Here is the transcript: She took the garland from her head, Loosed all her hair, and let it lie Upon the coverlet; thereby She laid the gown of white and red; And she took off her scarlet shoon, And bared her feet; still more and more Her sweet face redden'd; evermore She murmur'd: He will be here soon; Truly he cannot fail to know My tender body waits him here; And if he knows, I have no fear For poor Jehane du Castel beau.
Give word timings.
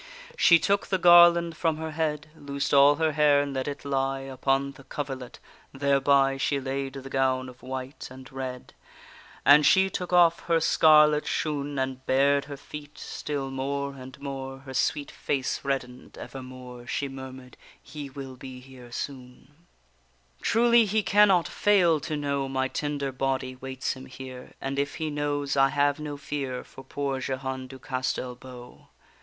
She 0.35 0.57
took 0.57 0.87
the 0.87 0.97
garland 0.97 1.55
from 1.55 1.77
her 1.77 1.91
head, 1.91 2.25
Loosed 2.35 2.73
all 2.73 2.95
her 2.95 3.11
hair, 3.11 3.39
and 3.43 3.53
let 3.53 3.67
it 3.67 3.85
lie 3.85 4.21
Upon 4.21 4.71
the 4.71 4.83
coverlet; 4.83 5.37
thereby 5.73 6.37
She 6.37 6.59
laid 6.59 6.93
the 6.93 7.09
gown 7.11 7.47
of 7.47 7.61
white 7.61 8.07
and 8.09 8.31
red; 8.31 8.73
And 9.45 9.63
she 9.63 9.91
took 9.91 10.11
off 10.11 10.39
her 10.47 10.59
scarlet 10.59 11.27
shoon, 11.27 11.77
And 11.77 12.03
bared 12.07 12.45
her 12.45 12.57
feet; 12.57 12.97
still 12.97 13.51
more 13.51 13.93
and 13.93 14.19
more 14.19 14.61
Her 14.61 14.73
sweet 14.73 15.11
face 15.11 15.59
redden'd; 15.63 16.17
evermore 16.17 16.87
She 16.87 17.07
murmur'd: 17.07 17.55
He 17.79 18.09
will 18.09 18.35
be 18.35 18.59
here 18.59 18.91
soon; 18.91 19.51
Truly 20.41 20.85
he 20.85 21.03
cannot 21.03 21.47
fail 21.47 21.99
to 21.99 22.17
know 22.17 22.49
My 22.49 22.67
tender 22.67 23.11
body 23.11 23.55
waits 23.55 23.93
him 23.93 24.07
here; 24.07 24.53
And 24.59 24.79
if 24.79 24.95
he 24.95 25.11
knows, 25.11 25.55
I 25.55 25.69
have 25.69 25.99
no 25.99 26.17
fear 26.17 26.63
For 26.63 26.83
poor 26.83 27.19
Jehane 27.19 27.67
du 27.67 27.77
Castel 27.77 28.33
beau. 28.33 28.87